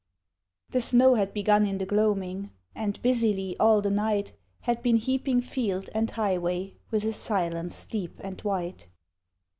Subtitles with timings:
[0.71, 5.41] The snow had begun in the gloaming, And busily all the night Had been heaping
[5.41, 8.87] field and highway With a silence deep and white.